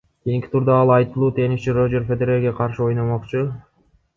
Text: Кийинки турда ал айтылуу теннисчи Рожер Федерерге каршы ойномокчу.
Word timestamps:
Кийинки 0.23 0.47
турда 0.53 0.73
ал 0.83 0.89
айтылуу 0.97 1.29
теннисчи 1.39 1.69
Рожер 1.77 2.03
Федерерге 2.09 2.51
каршы 2.61 2.81
ойномокчу. 2.89 3.41